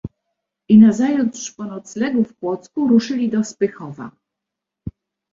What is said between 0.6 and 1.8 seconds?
"I nazajutrz po